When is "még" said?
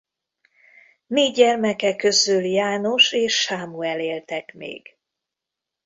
4.53-4.97